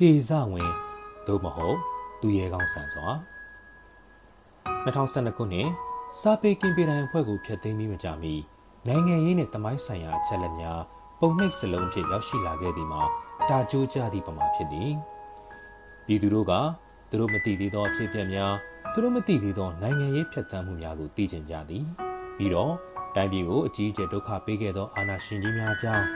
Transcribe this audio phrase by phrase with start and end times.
[0.00, 0.70] ကေဇဝင်
[1.26, 1.76] သို့မဟုတ်
[2.20, 3.06] သူရဲကောင်းဆန်စွာ
[4.84, 5.68] 2012ခုနှစ်
[6.20, 8.34] စာပေကင်ပီတိုင်အဖွဲ့ကိုဖျက်သိမ်းပြီးမကြမီ
[8.86, 10.80] နိုင်ငံရေးနဲ့တမိုင်းဆိုင်ရာအချက်အလက်များ
[11.20, 13.02] ပုံနှိပ်စလုံးဖြင့်ရောက်ရှိလာခဲ့သည်မှာ
[13.48, 14.90] တာကြိုးကြသည့်ပမာဖြစ်သည်
[16.06, 16.52] ပြည်သူတို့က
[17.10, 18.52] သူတို့မသိသေးသောအဖြစ်အပျက်များ
[18.92, 21.84] သူတို့မသိသေးသောနိုင်ငံရေးဖြတ်သန်းမှုများကိုသိကျင်ကြသည်
[22.36, 22.72] ပြီးတော့
[23.16, 26.06] တိုင်းပြည်ကိုအကြီးအကျယ်ဒုက္ခပေးခဲ့သောအာဏာရှင်ကြီးများကြောင့်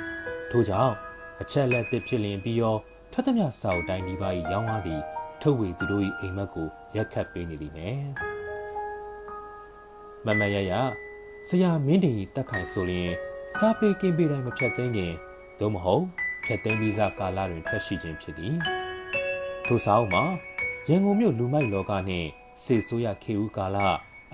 [0.50, 0.94] ထို့ကြောင့်
[1.42, 2.76] အချက်လက်တစ်ဖြစ်လင်ပြီးရော
[3.12, 5.00] ထက်သမျှစာအုပ်တိုင်းဒီပါ၏ရောင်းကားသည်
[5.42, 8.00] ထုတ်ဝေသူတို့၏အိမ်မက်ကိုရက်ခတ်ပေးနေသည်မယ်
[10.26, 10.72] မမရရ
[11.48, 13.10] ဆရာမင်းတင်၏တက်ခိုင်ဆိုရင်
[13.56, 15.12] စာပေကင်ပေတိုင်းမဖြတ်သိမ်းခင်
[15.58, 16.04] သို့မဟုတ်
[16.44, 18.54] ဖြတ်သိမ်းပြီးစကာလတွင်ထွက်ရှိခြင်းဖြစ်သည်
[19.66, 20.24] ထိုစာအုပ်မှာ
[20.88, 22.28] ရန်ကုန်မြို့လူမိုက်လောကနှင့်
[22.64, 23.78] စေဆိုးရခေဦးကာလ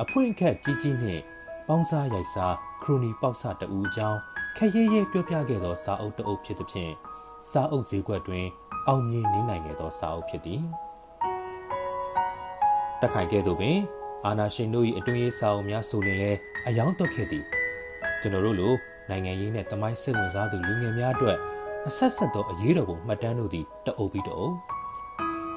[0.03, 1.23] အဖွင့်ခက်ကြီးကြီးနှင့်
[1.69, 4.19] ပေါင်းစားရိုက်စားခရိုနီပေါက်ဆတအူအကြောင်း
[4.57, 6.93] ခက်ရဲရဲပြောပြခဲ့သောစာအုပ်တအုပ်ဖြစ်သည်ဖြင့်
[7.51, 8.47] စာအုပ်ဈေးကွက်တွင်
[8.89, 10.61] အောင်မြင်နေနိုင်ခဲ့သောစာအုပ်ဖြစ်သည်
[13.01, 13.79] တက်ခိုင်ကဲ့သို့ပင်
[14.27, 17.45] အာနာရှင်တို့၏အတွင်းရေးစာအုပ်များဆိုရင်လည်းအယောင်းသွက်ခဲ့သည်
[18.21, 18.73] ကျွန်တော်တို့လို
[19.11, 21.37] နိုင်ငံရေးနဲ့တမိုင်းစိတ်ဝင်စားသူလူငယ်များအတွက်
[21.87, 24.55] အဆက်ဆက်သောအရေးတော်ပုံမှတ်တမ်းတို့သည်တအုပ်ပြီးတအုပ်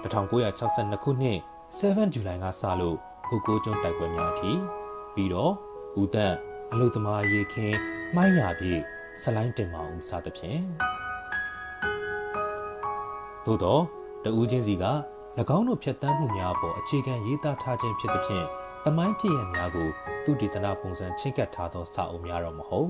[0.04, 1.38] 1962ခုနှစ်
[1.78, 2.98] 7ဇူလိုင်ကစလို့
[3.28, 4.52] ဟူကိုကျွန်းတိုက်ပွဲများအထိ
[5.16, 5.54] ပြီးတော့
[6.00, 6.36] ဦးတန့်
[6.72, 7.78] အလုသမားရေခင်း
[8.16, 8.74] မိုင်းရပြေ
[9.22, 10.62] ဆလိုင်းတင်မအောင်စသဖြင့်
[13.46, 13.84] သို့တော့
[14.24, 14.86] တဦးချင်းစီက၎
[15.58, 18.46] င်းတို့ဖြတ်တန်းမှုများပေါ်အခြေခံရေးသားထားခြင်းဖြစ်သဖြင့်
[18.86, 19.90] တမိုင်းဖြစ်ရများကို
[20.24, 22.90] သူတည်တနာပုံစံချင်းကပ်ထားသောစာအုပ်များတော့မဟုတ်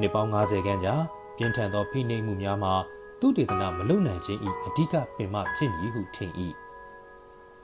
[0.00, 0.94] နှစ်ပေါင်း90ခန်းကြာ
[1.36, 2.74] ပြင်းထန်သောဖိနှိပ်မှုများမှာ
[3.20, 6.32] သူတည်တနာမလုံနိုင်ခြင်း၏အဓိကပင်မဖြစ်မည်ဟုထင်၏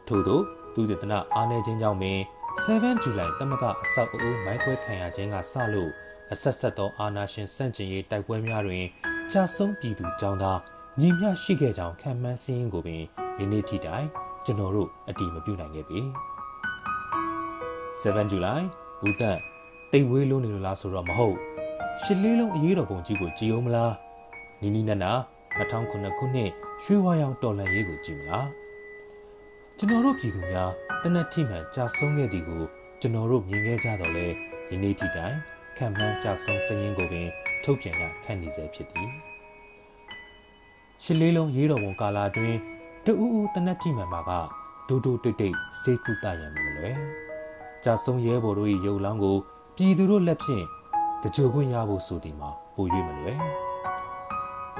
[0.06, 0.40] ထို့သော
[0.74, 2.18] သူတည်တနာအားနည်းခြင်းကြောင့်ပင်
[2.60, 5.90] 7ဇူလိုင်တမကအဆောက်အဦမိုင်းခွဲခံရခြင်းကစလို့
[6.32, 8.84] အဆက်ဆက်သောအာဏာရှင်စန့်ကျင်ရေးတိုက်ပွဲများတွင်
[9.32, 10.58] ကြာဆုံးပြည်သူကြောင်းသား
[11.00, 13.02] ညီမျှရှိခဲ့ကြောင်းခံမှန်းစည်းရင်းကိုပင်
[13.38, 14.06] ယနေ့ထိတိုင်
[14.44, 16.00] ကျွန်တော်တို့အတိမပြုနိုင်ခဲ့ပြီ
[18.00, 18.64] 7ဇူလိုင်
[19.06, 19.38] ဦးသက်
[19.92, 21.36] တိတ်ဝေးလုံးနေလို့လားဆိုတော့မဟုတ်
[22.02, 23.94] ရှစ်လေးလုံးအရေးတော်ပုံကြီးကိုကြည်အောင်မလား
[24.60, 25.12] နီနီနန္နာ
[25.58, 26.50] 2009ခုနှစ်
[26.84, 28.48] ရွှေဝါရောင်တော်လှန်ရေးကိုကြည်မလား
[29.82, 30.70] ကျွန်တော်တို့ပြည်သူများ
[31.02, 32.62] တနက်ထိမှန်ကြာဆုံးခဲ့သည်ကို
[33.00, 34.26] ကျွန်တော်တို့မြင်ခဲ့ကြတော့လေ
[34.70, 35.36] ယနေ့ထိတိုင်
[35.76, 37.28] ခံမှန်းကြာဆုံးစည်ရင်းကိုပင်
[37.64, 39.08] ထုတ်ပြန်ရခန့်နေစေဖြစ်သည်
[41.02, 42.54] ရှစ်လေးလုံးရေးတော်ပုံကာလာတွင်
[43.04, 44.30] တူအူတနက်ထိမှန်မှာက
[44.88, 46.96] ဒိုဒိုတိတ်တိတ်စေကုတရံမလွယ်
[47.84, 49.36] ကြာဆုံးရဲဘော်တို့၏ရုပ်လောင်းကို
[49.76, 50.64] ပြည်သူတို့လက်ဖြင့်
[51.22, 53.38] တကြိုခွင့်ရဖို့ဆိုသည်မှာပို၍မလွယ်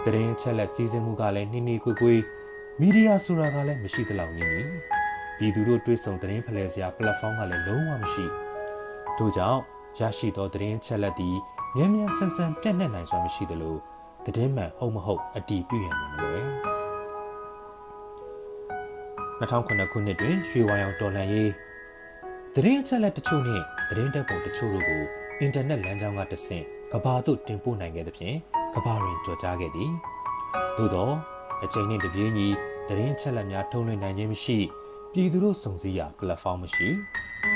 [0.05, 2.15] တရင်ချက်လက်စီစဉ်မှုကလည်းနှင်းနှီးကွေကွေ
[2.81, 4.61] မီဒီယာဆိုတာကလည်းမရှိသလောက်နေနေ
[5.39, 8.25] ပြည်သူတို့တွေးဆုံတရင်ဖလှယ်စရာ platform ကလည်းလုံးဝမရှိ
[9.19, 9.61] ထို့ကြောင့်
[9.99, 11.37] ရရှိသောတရင်ချက်လက်သည်
[11.77, 13.77] မြန်မြန်ဆန်ဆန်ပြန့်နှံ့နိုင်စွာမရှိသလို
[14.25, 16.45] တည်င်းမှန်ဟုတ်မဟုတ်အတီးပြည့်ရမှာမလွယ်
[19.41, 21.51] 2009ခုနှစ်တွင်ရွှေဝါရောင်တော်လှန်ရေး
[22.55, 25.03] သတင်းအချက်အလက်တချို့နှင့်သတင်းတပ်ပုံတချို့တို့ကို
[25.41, 28.37] အင်တာနက်လမ်းကြောင်းကတဆင့်ကဘာသို့တင်ပို့နိုင်ခဲ့သဖြင့်
[28.75, 29.91] ကဘာတွင်ကြော်ကြားခဲ့သည်
[30.79, 31.11] သို့သော
[31.65, 32.49] အချိန်နှင့်တပြေးညီ
[32.89, 34.59] သတင်းချက်လက်များထုတ်လွှင့်နိုင်ခြင်းမရှိ
[35.13, 36.89] ပြည်သူတို့စုံစည်းရာ platform မရှိ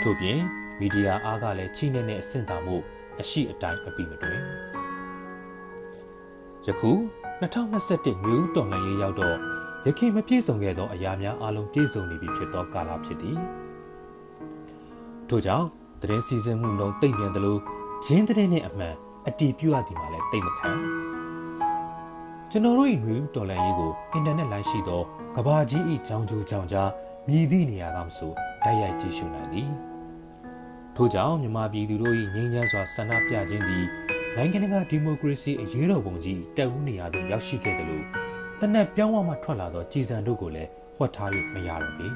[0.02, 0.40] ထို့ပြင်
[0.80, 2.76] မီဒီယာအားကလည်းချိနေတဲ့အဆင့်တာမှု
[3.20, 4.40] အရှိအတိုင်းအပိမတွင်
[6.66, 6.90] ယခု
[7.40, 9.36] 2021နယူးတော်လှန်ရေးရောက်တော့
[9.86, 13.38] ရခင်မပြည့်စုံခဲ့သောအရာများအလုံးပြည့်စုံနေပြီဖြစ်သောကာလဖြစ်သည်
[15.28, 15.66] ထို့ကြောင့်
[16.02, 17.56] တရင်စီစဉ်မှုနှုံတိတ်မြန်သလို
[18.04, 18.94] ဂျင်းတဲ့နဲ့အမှန်
[19.26, 20.70] အတီးပြုတ်ရသည်မှာလည်းတိတ်မခံ
[22.50, 25.02] ကျွန်တော်တို့၏နယူးတော်လှန်ရေးကိုအင်တာနက်လိုင်းရှိသော
[25.36, 26.90] ကဘာကြီး၏ကြောင်ကြိုကြောင်ကြား
[27.28, 28.32] မြည်သည့်နေရာကမဆို
[28.64, 29.70] တိုက်ရိုက်ကြည့်ရှုနိုင်သည်
[30.96, 33.86] ထို့ကြောင့်မြန်မာပြည်သူတို့၏ငြိမ်းချမ်းစွာဆန္ဒပြခြင်းသည်
[34.36, 38.04] နိုင်ငံတကာဒီမိုကရေစီအရေးတော်ပုံကြီးတက်ဦးနေရာသို့ရောက်ရှိခဲ့တယ်လို့
[38.60, 42.08] တနက်ပြောင်းဝမှထွက်လာသောကြည်စံတို့ကိုလည်းဟွက်ထား၍မရတော့ပေ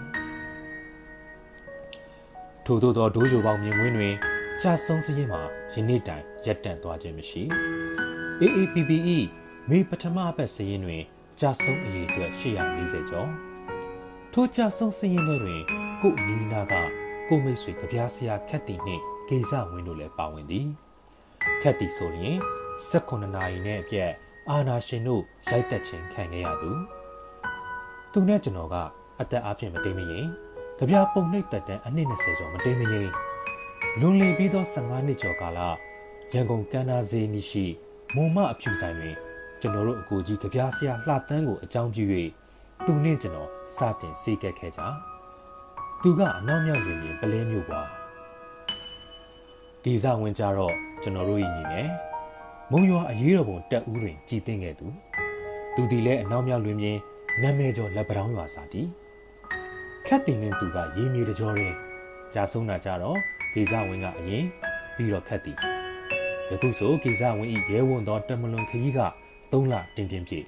[2.67, 4.15] ထို့သောသောဒိုးဂျိုပေါင်းမြင်ကွင်းတွင်
[4.62, 5.41] ကြာဆုံးစည်းမှာ
[5.73, 7.43] ယနေ့တိုင်ရပ်တန့်သွားခြင်းမရှိ
[8.43, 9.19] AAPPE
[9.70, 11.02] မေပထမအပတ်စည်းရင်တွင်
[11.40, 13.31] ကြာဆုံးအရေးအတွက်840ကျော်
[14.32, 15.62] ထိုကြာဆုံးစည်းရင်တွင်
[16.00, 16.75] ကိုအနီးနာက
[17.28, 20.67] ကိုမိတ်ဆွေကြပြားဆရာခက်တီနှင့်ဂေဇဝင်းတို့လည်းပါဝင်သည်
[21.62, 22.37] ခက်တီဆိုရင်
[22.90, 24.12] 18နာရီနဲ့အပြည့်
[24.50, 26.70] အာနာရှင်တို့ရိုက်တက်ခြင်းခံခဲ့ရသူ
[28.12, 28.76] သူနဲ့ကျွန်တော်က
[29.20, 30.26] အသက်အပြင်မတိမ်မရင်
[30.78, 33.08] ကြပြပုံနှိပ်တက်တန်းအနည်း20ကျော်မတိမ်မရင်
[34.00, 35.61] လွန်လည်ပြီးသော15နှစ်ကျော်ကာလ
[36.32, 37.66] ရန်ကုန်ကန္နာဈေးနီရှိ
[38.14, 39.16] မုံမအဖြူဆိုင်တွင်
[39.61, 42.05] ကျွန်တော်တို့အကိုကြီးကြပြဆရာလှတန်းကိုအကြောင်းပြု၍
[42.87, 44.81] သူနဲ့ကျွန်တော်စတင်စေကက်ခဲ့ကြ
[46.03, 47.87] သူကအနောက်မြောက်တွင်ပလဲမျိုးပွား
[49.83, 51.89] ဒီဇဝင်ကြတော့ကျွန်တော်တို့ဤညီနဲ့
[52.71, 54.87] မုံရွာအရေးတော်ပုံတက်ဦးတွင်ကြည်တင်ခဲ့သူ
[55.75, 56.99] သူသည်လည်းအနောက်မြောက်လွင်ပြင်
[57.43, 58.83] နာမည်ကျော်လက်ပတောင်းရွာစာတီ
[60.07, 61.73] ခက်တင်နဲ့သူကရေးမြေတကြောတဲ့
[62.35, 63.19] ကြာဆုံးတာကြတော့
[63.55, 64.45] ကေဇဝင်းကအရင်
[64.97, 65.53] ပြီးတော့ခက်တီ
[66.51, 69.01] ယခုဆိုကေဇဝင်းဤရဲဝံသောတမလွန်ခကြီးက
[69.52, 70.47] 3လတင်းတင်းပြည့်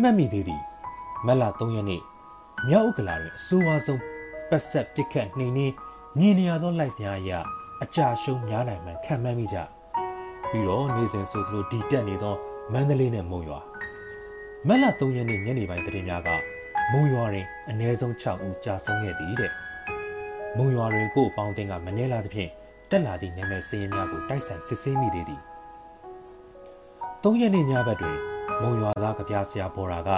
[0.00, 0.62] မှတ်မိသေးသည်
[1.26, 2.02] မက်လာ3ရက်နေ့
[2.68, 4.00] မြောက်ဥက္ကလာတွင်အဆိုးဝါးဆုံး
[4.50, 5.74] ပတ်ဆက်ပစ်ခတ်နှိမ်နှင်း
[6.18, 7.32] မြင်နေရသော live များအရ
[7.82, 9.58] အကြရှုံးများနိုင်မှန်ခံမှန်းမိကြ
[10.50, 12.34] ပြီးတော့နေစဉ်ဆိုသလိုဒီတက်နေသော
[12.72, 13.60] မန္တလေးနဲ့မုံရွာ
[14.68, 16.28] မက်လာ3ရက်နေ့ညနေပိုင်းသတင်းများက
[16.92, 19.52] မုံရွာတွင်အ ਨੇ ဆုံး6ဦးကြာဆုံးခဲ့သည်တဲ့
[20.56, 22.50] မုံရွာတွင်ကို့ပေါင်းတင်ကမနေလာသဖြင့်
[22.90, 25.42] တက်လာသည့်နာမည်စည်ရင်များကိုတိုက်ဆိုင်စစ်ဆေးမိသေးသည်
[27.24, 28.16] 3ရက်နေ့ညဘက်တွင်
[28.62, 30.10] မုံရွာသားကြပြဆရာဘော်ရာက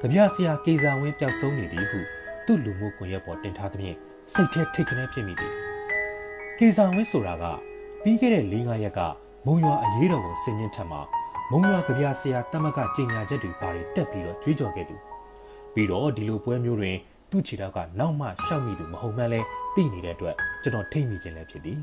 [0.00, 1.98] ကြပြဆရာကေဇာဝင်းပျောက်ဆုံးနေသည်ဟု
[2.46, 3.96] သူ့လူမှုကွန်ရက်ပေါ်တင်ထားသဖြင့်
[4.32, 5.52] စိတ်ထဲထိတ်ခနဲဖြစ်မိသည်
[6.58, 7.44] ကေဇာဝင်းဆိုတာက
[8.02, 9.00] ပြီးခဲ့တဲ့၄-၅ရက်က
[9.46, 11.00] မုံရွာအရေးတော်ကိုဆင်ញင်ထက်မှာ
[11.50, 14.96] မုံရွာကြပြဆရာတမကကြေညာချက်တွေပါတွေတက်ပြီးတော့ကြွေးကြော်ခဲ့သူ
[15.74, 16.96] ပြီးတော့ဒီလိုပွဲမျိုးတွင်
[17.30, 19.40] သူ့ခြေထောက်ကနောက်မှရှောက်မိသူမဟုတ်မှန်းလဲ
[19.74, 21.78] သိနေတဲ့အတွက်ကျွန်တော်ထိတ်မိခြင်းလည်းဖြစ်သည်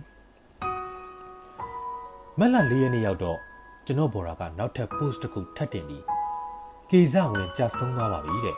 [2.39, 3.39] မက်လ၄ရက်နေ့ရောက်တော့
[3.85, 6.03] ကျွန်တော်ဘော်ရာကနောက်ထပ် post တစ်ခုထပ်တင်ပြီး
[6.91, 8.55] ကေဇဝင်ကြာဆုံးသွားပါပြီတဲ့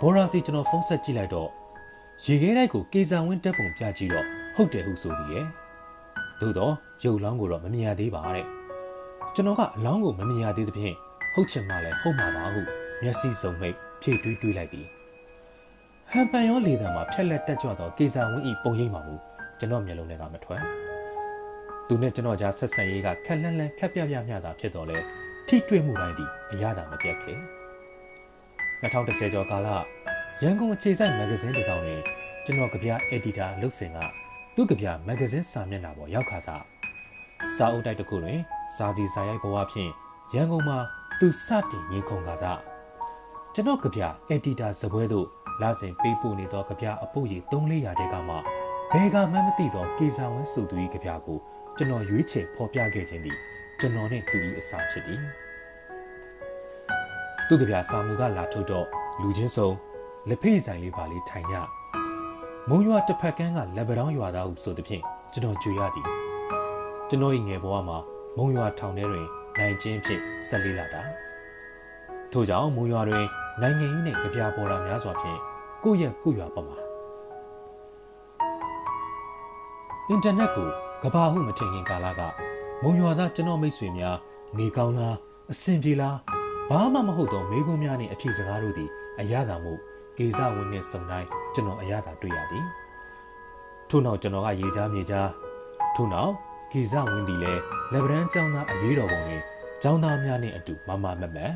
[0.00, 1.48] ဘော်ရာစီကျွန်တော်ဖုန်းဆက်ကြည့်လိုက်တော့
[2.24, 5.46] ရေခဲတိုက်ကိုကေဇဝင်တက်ပုံပြကြည့်တော့ဟုတ်တယ်ဟုဆိုသည်ရဲ့
[6.40, 6.74] သို့တော့
[7.04, 8.46] ရုပ်လောင်းကိုတော့မမြင်ရသေးပါတဲ့
[9.34, 10.96] ကျွန်တော်ကအလောင်းကိုမမြင်ရသေးသဖြင့်
[11.34, 12.60] ဟုတ်ချင်မှလည်းဟုတ်မှာပါဟု
[13.02, 14.86] မျက်စိစုံမိတ်ဖြည့်တွေးတွေးလိုက်သည်
[16.10, 19.14] ဟန်ပန်ရောလေတံမှာဖြက်လက်တက်ကြွသောကေဇဝင်းဤပုံရိပ်မှာမူ
[19.58, 20.62] ကျွန်တော်မျက်လုံးထဲကမထွက်
[21.90, 24.98] သူနဲ့ကျွန်တော်ကြားဆက်ဆံရေးကခက်လန်းလန်းခက်ပြပြမျှတာဖြစ်တော်လဲ
[25.48, 27.38] ထိတွေ့မှုတိုင်းသည်အရသာမပြတ်ခဲ့
[28.82, 29.68] 2010ကျော်ကာလ
[30.42, 32.00] ရန်ကုန်အခြေစိုက်မဂ္ဂဇင်းတစ်စောင်တွင်
[32.44, 33.98] ကျွန်တော်ကြပြအက်ဒီတာလုပ်စင်က
[34.54, 36.62] သူ့ကြပြမဂ္ဂဇင်းစာမျက်နှာပေါ်ရောက်ခါစား
[37.56, 38.40] စာအုပ်တိုက်တစ်ခုတွင်
[38.76, 39.90] စာစီစာရိုက်ဘဝဖြင့်
[40.34, 40.78] ရန်ကုန်မှာ
[41.20, 42.60] သူစတင်ရင်ခုန်ကားစား
[43.54, 45.26] ကျွန်တော်ကြပြအက်ဒီတာဇပွဲသို့
[45.62, 48.36] လာစဉ်ပေးပို့နေသောကြပြအပုတ်ရည်3-400တဲကမှ
[48.92, 51.40] ဘယ်ကမှမသိသောကေဇာဝင်းဆိုသူ၏ကြပြကို
[51.76, 53.38] ကျွန်တော်ရွေးချယ်ဖော်ပြခဲ့ခြင်းသည်
[53.80, 55.20] ကျွန်တော်နှင့်သူ၏အစာဖြစ်သည်
[57.46, 58.86] သူကြပြစာမူကလာထုတ်တော့
[59.20, 59.70] လူချင်းစုံ
[60.28, 61.56] လက်ဖေးဆိုင်လေးပါလေးထိုင်ကြ
[62.68, 65.02] မုံရွာတစ်ဖက်ကန်းကလက်ပတောင်းရွာသားဟုဆိုသည်ဖြင့်
[65.32, 66.06] ကျွန်တော်ကြွေရသည်
[67.08, 67.98] ကျွန်တော်၏ငယ်ဘဝမှာ
[68.36, 69.26] မုံရွာထောင်ထဲတွင်
[69.58, 71.02] နိုင်ချင်းဖြင့်ဆက်လေးလာတာ
[72.32, 73.26] ထို့ကြောင့်မုံရွာတွင်
[73.60, 75.38] နိုင်ငံရေးနှင့်ကြပြပေါ်တာများစွာဖြင့်
[75.84, 76.78] ကိုယ့်ရဲ့ကိုယ့်ရွာပေါ်မှာ
[80.08, 80.68] အင်တာနက်ကို
[81.02, 82.20] ကဘာဟုမထင်ခင်ကာလက
[82.82, 84.16] မုံရွာသားကျွန်တော်မိတ်ဆွေများ
[84.58, 85.16] နေကောင်းလား
[85.52, 86.16] အဆင်ပြေလား
[86.70, 89.72] ဘာမှမဟုတ်သောမိကုံးများနှင့်အဖြေစကားတို့သည်အရသာမှု
[90.18, 92.64] ကေဇဝင်းနှင့်စုံတိုင်းကျွန်တော်အရသာတွေ့ရသည်
[93.88, 95.30] ထို့နောက်ကျွန်တော်ကရေချားမြေချား
[95.94, 96.32] ထို့နောက်
[96.72, 97.62] ကေဇဝင်းသည်လည်း
[97.92, 99.42] လက်ဗရန်ကျောင်းသားအရေးတော်ပုံတွင်
[99.82, 101.52] ကျောင်းသားများနှင့်အတူမမမက်မက်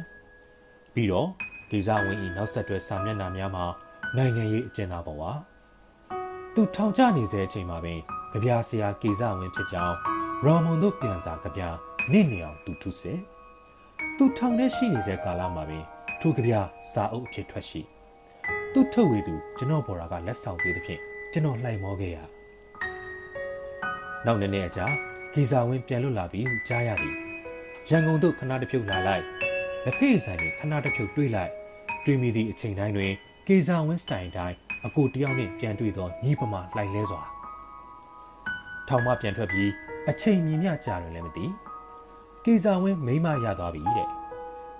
[0.94, 1.28] ပြီးတော့
[1.70, 3.64] ကေဇဝင်း၏နောက်ဆက်တွဲစာမျက်နှာများမှာ
[4.16, 5.32] နိုင်ငံရေးအကျဉ်းသားပေါ်ပါ
[6.54, 8.00] သူထောင်ချနေစေအချိန်မှာပင်
[8.34, 9.96] ကြပြဆရာကေဇဝင်းဖြစ်ကြောင်း
[10.44, 11.62] ရော်မွန်တို့ပြန်စာကြပြ
[12.12, 13.12] နေ့နေအောင်သူထုစေ
[14.16, 15.84] သူထောင်ထဲရှိနေစေကာလမှာပင်
[16.20, 16.52] ထိုကြပြ
[16.92, 17.80] စာအုပ်အဖြစ်ထွက်ရှိ
[18.72, 21.00] သူထုတ်ဝေသူကျွန်တော်ဘော်ရာကလက်ဆောင်ပေးသဖြင့်
[21.32, 22.18] ကျွန်တော်လှိုက်မောခဲ့ရ
[24.26, 24.86] နောက်နေ့နေ့အကြာ
[25.32, 27.14] ဂီဇာဝင်းပြန်လွတ်လာပြီဟုကြားရသည်
[27.90, 29.24] ရန်ကုန်သို့ခဏတစ်ဖြုတ်လာလိုက်
[29.84, 31.52] လက်ဖေးဆိုင်တွင်ခဏတစ်ဖြုတ်တွေးလိုက်
[32.04, 33.12] တွေးမိသည့်အချိန်တိုင်းတွင်
[33.46, 34.56] ဂီဇာဝင်းစတိုင်တိုင်း
[34.86, 37.33] အကိုတယောက်နှင့်ပြန်တွေ့သောညီပမာလှိုက်လဲစွာ
[38.88, 39.70] ထောင်မှပြန်ထွက်ပြီး
[40.10, 41.46] အချိန်မြင့်မြကြာတယ်လည်းမသိ
[42.44, 44.08] ဂီဇာဝင်းမိမရသွားပြီတဲ့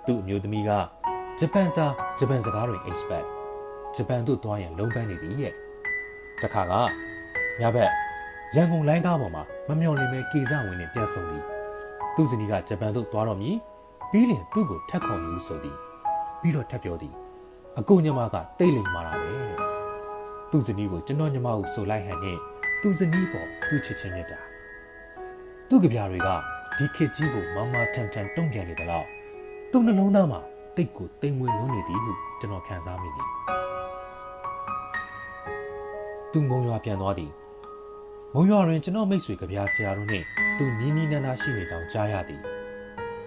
[0.05, 0.71] သူ့အမျိုးသမီးက
[1.39, 1.85] ဂျပန်စာ
[2.19, 3.27] ဂျပန်စကားတွေ expect
[3.95, 5.53] ဂျပန်သို့သွားရင်လုံပန်းနေသည်တဲ့
[6.41, 6.73] တခါက
[7.59, 7.91] ညဘက်
[8.55, 11.43] ရန်ကုန်လိုင်းကားပေါ်မှာမမျော်လင့်ပဲကေဇဝင်နဲ့ပြန်ဆုံသည်
[12.15, 13.55] သူ့ဇနီးကဂျပန်သို့သွားတော့မည်
[14.11, 15.77] ပြီးလင်သူ့ကိုထက်ခေါ်မည်ဆိုသည်
[16.41, 17.13] ပြီးတော့ထပ်ပြောသည်
[17.79, 19.55] အကိုညမကတိတ်လိမ်မာတာပဲတဲ့
[20.51, 22.37] သူ့ဇနီးကိုကျွန်တော်ညမကိုဆိုလိုက်ဟန်နဲ့
[22.87, 24.39] သူ့ဇနီးပေါ်သူ့ချစ်ချင်းမြတ်တာ
[25.69, 26.29] သူ့ကြပြတွေက
[26.77, 29.05] ဒီခေတ်ကြီးကိုမမထန်ထန်တုံ့ပြန်နေသလား
[29.71, 30.41] သူ့နှလုံးသားမှာ
[30.75, 33.27] တိတ်ကိုတိမ်မွေလုံးနေသည်ဟုကျွန်တော်ခံစားမိသည်
[36.31, 37.31] သူမုံရွာပြန်သွားသည်
[38.33, 40.25] မုံရွာတွင်ကျွန်တော်မိတ်ဆွေကြပြဆရာတို့နှင့်
[40.57, 42.41] သူနီးနီးနားနားရှိနေကြောင်းကြားရသည်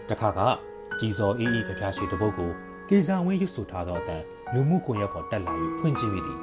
[0.09, 0.41] တခါက
[0.99, 2.50] ကြည်စော်အေးအေးကြပြရှိတပုတ်ကို
[2.88, 4.23] ကေဇာဝင်းရွတ်ဆိုထားသောအတန်
[4.53, 6.38] လူမှုကွန်ရက်ပေါ်တက်လာ၍ဖွင့်ကြည့်မိသည်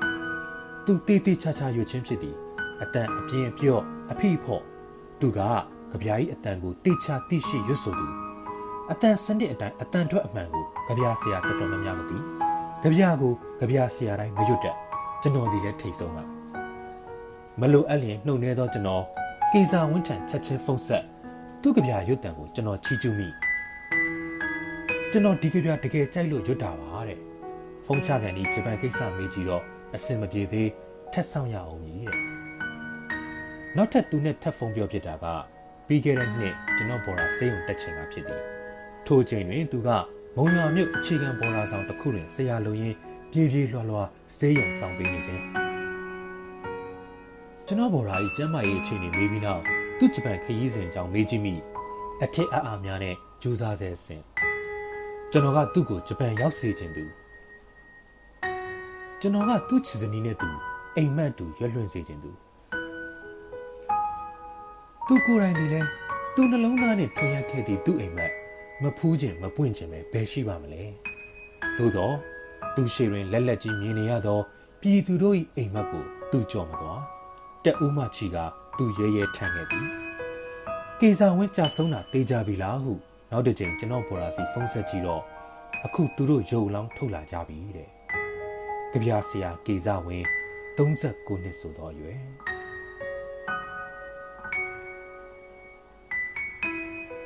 [0.86, 2.38] သူတေးသေးချာချာရွတ်ချင်းဖြစ်သည်
[2.82, 4.64] အတန်အပြင်းအပြော့အဖိဖော့
[5.20, 5.40] သူက
[5.92, 8.08] ကြပြားကြီးအတန်ကိုတေချာတိရှိရွတ်ဆိုသူ
[8.92, 12.18] အတန်စနစ်အတိုင်းအတန်ထွက်အမှန်ကိုကြပြားဆရာတော်တော်များများမသိ
[12.84, 14.76] ကြပြားကိုကြပြားဆရာတိုင်းမရွတ်တတ်
[15.22, 16.24] ကျွန်တော်ဒီလည်းထိတ်ဆုံးပါ
[17.60, 19.04] မလိုအပ်လျင်နှုတ်နေသောကျွန်တော်
[19.52, 21.06] ကေစာဝင်းထန်ချက်ချင်းဖုန်းဆက်ထ
[21.62, 23.28] သူ့ကြပြရွတ်တံကိုကျွန်တော်ချီးကျူးမိ
[25.12, 27.20] ကျွန်တော်ဒီကြပြတကယ်ကြိုက်လို့ရွတ်တာပါတဲ့
[27.86, 29.64] ဖုန်းချကန်ဒီဂျပန်ကိစ္စမေးကြည့်တော့
[29.96, 30.70] အစင်မပြေသေး
[31.14, 32.35] ထက်ဆောင်ရအောင်ကြီးတဲ့
[33.78, 35.26] နောက်ထပ်သူနဲ့ထပ်ဖုန်းပြောဖြစ်တာက
[35.88, 38.42] ပြီးခဲ့တဲ့နှစ်ကျွန်တော်ဘော်ရာစေးုံတက်ချင်တာဖြစ်သည်
[39.06, 39.90] ထိုအချိန်တွင်သူက
[40.36, 42.98] မုံရွာမြို့အခြေခံဘော်ရာဆောင်တစ်ခုတွင်ဆရာလုံရင်း
[43.32, 45.44] ပြေးပြေးလွှားလွှားစေးရုံဆောင်ပေးနေခြင်း
[47.68, 49.62] ကျွန်တော်ဘော်ရာကြီးကျမ်းမာရေးအခြေအနေမေးပြီးနောက်
[50.00, 51.56] သူ့ဂျပန်ခရီးစဉ်အကြောင်းမေးကြည့်မိ
[52.24, 54.22] အထက်အအားများနဲ့ကြိုးစားဆဲစဉ်
[55.32, 57.06] ကျွန်တော်ကသူ့ကိုဂျပန်ရောက်စေခြင်းသူ
[59.22, 60.50] ကျွန်တော်ကသူ့ချစ်စနီးနဲ့သူ
[60.96, 62.32] အိမ်မက်တူရွက်လွှင့်စေခြင်းသူ
[65.08, 65.82] သူကိုယ်တိုင်ဒီလဲ
[66.36, 68.32] သူနှလုံးသားနဲ့ထွင်ရခဲ့သည့်သူ့အိမ်မက်
[68.84, 70.84] မဖူးခြင်းမပွင့်ခြင်းပဲဘယ်ရှိပါမလဲ
[71.78, 72.16] သို့တော့
[72.76, 74.40] သူရှိတွင်လက်လက်ကြီးမြင်နေရသော
[74.82, 77.02] ပြည်သူတို့၏အိမ်မက်ကိုသူကြော်မသွား
[77.64, 78.38] တက်ဦးမချီက
[78.78, 79.88] သူရဲရဲထန်ခဲ့သည်
[81.00, 82.94] ကေစာဝင်းကြဆုံးတာတေးကြပြီလားဟု
[83.32, 85.22] နောက်တစ်ချိန်ကျွန်တော်ပေါ်လာစီဖုန်းဆက်ကြည့်တော့
[85.86, 87.90] အခုသူတို့ရုပ်လောင်းထုတ်လာကြပြီတဲ့
[88.92, 90.26] ကြပြဆရာကေစာဝင်း
[90.78, 92.20] 39နှစ်ဆိုတော့ရွယ်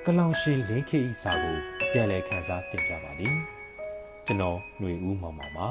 [0.05, 1.57] ကလောင်ရှင်လင်းခေဤစာကို
[1.91, 3.35] ပြန်လည်ခန်းစားတင်ပြပါသည်
[4.25, 5.67] ကျွန်တော်ຫນွေဦးမောင်ပါပါ